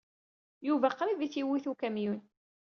[0.67, 2.21] Yuba qrib ay t-iwit ukamyun.